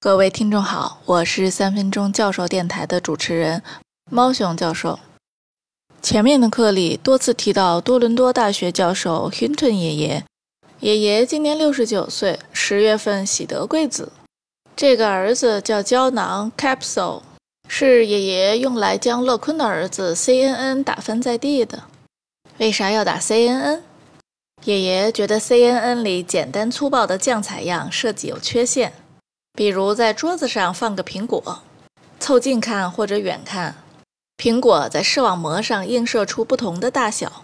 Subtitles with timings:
[0.00, 3.64] 各位听众好，我是三分钟教授电台的主持人
[4.08, 5.00] 猫熊教授。
[6.00, 10.24] 前面的课里多次提到多伦多大学教授 Hinton 爷爷，
[10.78, 14.12] 爷爷今年六十九岁，十月份喜得贵子。
[14.76, 17.22] 这个儿子叫胶囊 Capsule，
[17.66, 21.82] 是爷爷用来将乐坤的儿子 CNN 打翻在地的。
[22.58, 23.80] 为啥要打 CNN？
[24.62, 28.92] 爷爷觉得 CNN 里简单粗暴的酱采样设计有缺陷。
[29.58, 31.62] 比如在桌子上放个苹果，
[32.20, 33.74] 凑近看或者远看，
[34.36, 37.42] 苹果在视网膜上映射出不同的大小。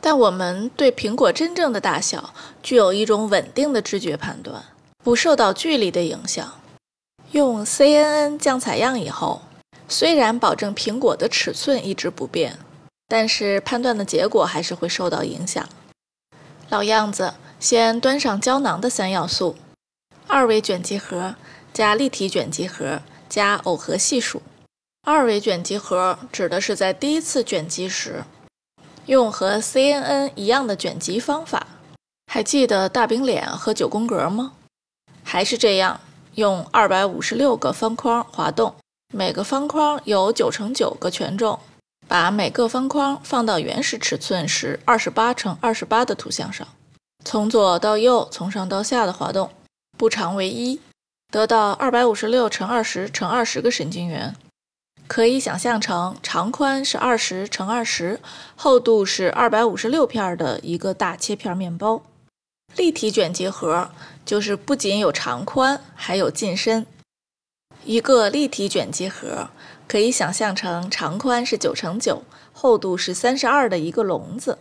[0.00, 4.64] 但我们对苹果真正的大小具有一种稳定的知觉判断，
[5.04, 6.54] 不受到距离的影响。
[7.30, 9.42] 用 CNN 降采样以后，
[9.88, 12.58] 虽然保证苹果的尺寸一直不变，
[13.06, 15.64] 但是判断的结果还是会受到影响。
[16.68, 19.54] 老样子，先端上胶囊的三要素。
[20.26, 21.34] 二维卷积盒
[21.74, 24.40] 加立体卷积盒加耦合系数。
[25.02, 28.24] 二维卷积盒指的是在第一次卷积时，
[29.06, 31.66] 用和 CNN 一样的卷积方法。
[32.32, 34.52] 还记得大饼脸和九宫格吗？
[35.24, 36.00] 还是这样，
[36.36, 38.74] 用二百五十六个方框滑动，
[39.12, 41.58] 每个方框有九乘九个权重，
[42.06, 46.66] 把每个方框放到原始尺寸是二十八乘二十八的图像上，
[47.24, 49.50] 从左到右，从上到下的滑动。
[49.96, 50.80] 不长为一，
[51.34, 54.36] 得到二百五十六乘二十乘二十个神经元，
[55.08, 58.20] 可以想象成长宽是二十乘二十，
[58.54, 62.00] 厚度是二百五十六片的一个大切片面包。
[62.76, 63.90] 立体卷积盒
[64.24, 66.86] 就是不仅有长宽，还有近深。
[67.84, 69.48] 一个立体卷积盒
[69.88, 74.56] 可以想象成长宽是九乘九，厚度是三十二的一个笼子，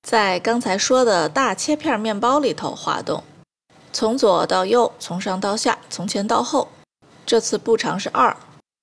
[0.00, 3.22] 在刚才说的大切片面包里头滑动。
[3.98, 6.68] 从左到右，从上到下，从前到后。
[7.24, 8.36] 这次步长是二，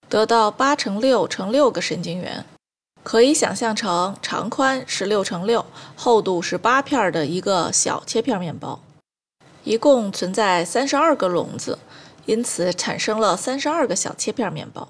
[0.09, 2.43] 得到八乘六乘六个神经元，
[3.03, 5.63] 可以想象成长宽是六乘六，
[5.95, 8.79] 厚度是八片的一个小切片面包。
[9.63, 11.77] 一共存在三十二个笼子，
[12.25, 14.89] 因此产生了三十二个小切片面包。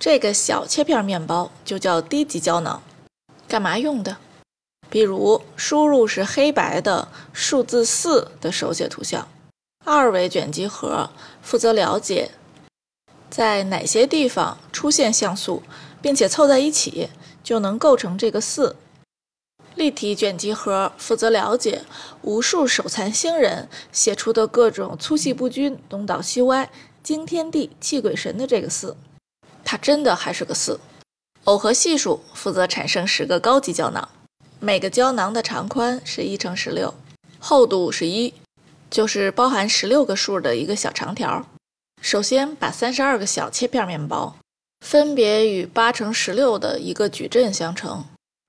[0.00, 2.82] 这个小切片面包就叫低级胶囊，
[3.46, 4.16] 干嘛用的？
[4.90, 9.28] 比如输入是黑白的数字四的手写图像。
[9.84, 11.10] 二维卷积核
[11.42, 12.30] 负责了解
[13.28, 15.62] 在哪些地方出现像素，
[16.00, 17.10] 并且凑在一起
[17.42, 18.76] 就能构成这个四。
[19.74, 21.82] 立体卷积核负责了解
[22.22, 26.70] 无数手残星人写出的各种粗细不均、东倒西歪、
[27.02, 28.96] 惊天地泣鬼神的这个四，
[29.64, 30.78] 它真的还是个四。
[31.44, 34.08] 耦合系数负责产生十个高级胶囊，
[34.60, 36.94] 每个胶囊的长宽是一乘十六，
[37.38, 38.32] 厚度是一。
[38.94, 41.44] 就是包含十六个数的一个小长条。
[42.00, 44.36] 首先把三十二个小切片面包
[44.86, 48.04] 分别与八乘十六的一个矩阵相乘，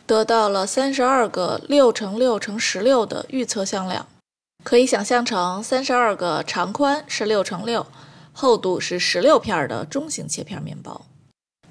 [0.06, 4.06] 得到了三十二个六乘六乘十六的预测向量，
[4.63, 7.88] 可以想象成三十二个长宽是六乘六，
[8.31, 11.07] 厚度是十六片的中型切片面包。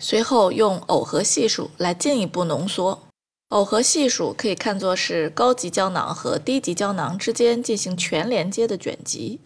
[0.00, 3.00] 随后用耦合系数来进一步浓缩。
[3.54, 9.38] 耦合系数可以看作是高级胶囊和低级胶囊之间进行全连接的卷积。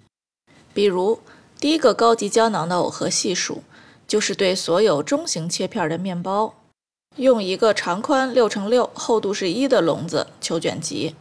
[0.73, 1.21] 比如，
[1.61, 3.63] 第一个高级胶囊的耦合系数
[4.07, 6.55] 就是对所有中型切片的面包，
[7.17, 11.15] 用一个长宽六乘六、厚度是一的笼子求卷积。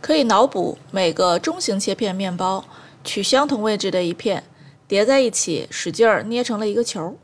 [0.00, 2.64] 可以脑补每个中型切片面包
[3.02, 4.44] 取相同位置的一片，
[4.86, 7.18] 叠在一起，使劲儿捏成了一个球。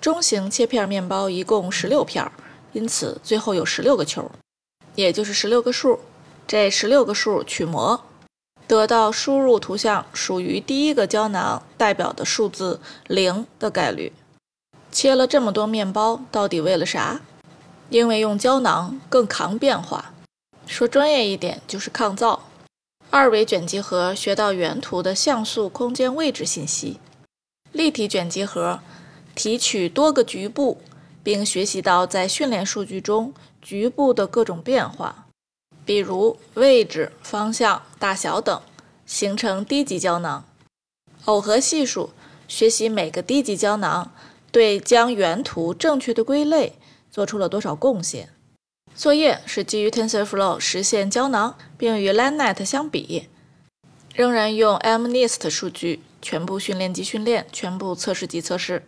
[0.00, 2.26] 中型切片面包一共十六片。
[2.74, 4.30] 因此，最后有十六个球，
[4.94, 6.00] 也就是十六个数。
[6.46, 8.04] 这十六个数取模，
[8.66, 14.12] 得到输入图像属于第一个胶囊代表的数字零的概率。
[14.92, 17.22] 切了这么多面包，到底为了啥？
[17.88, 20.12] 因为用胶囊更抗变化，
[20.66, 22.48] 说专业一点就是抗造。
[23.10, 26.98] 二维卷积盒学到原图的像素空间位置信息，
[27.72, 28.80] 立体卷积盒
[29.34, 30.80] 提取多个局部。
[31.24, 35.26] 并学习到在训练数据中局部的各种变化，
[35.84, 38.62] 比如位置、方向、大小等，
[39.04, 40.44] 形成低级胶囊。
[41.24, 42.10] 耦合系数
[42.46, 44.12] 学习每个低级胶囊
[44.52, 46.74] 对将原图正确的归类
[47.10, 48.28] 做出了多少贡献。
[48.94, 53.28] 作业是基于 TensorFlow 实现胶囊，并与 Lannet 相比，
[54.14, 58.86] 仍然用 MNIST 数据，全部训练及训练，全部测试及测试。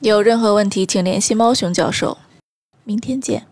[0.00, 2.18] 有任何问题，请联系猫熊教授。
[2.84, 3.46] 明天见。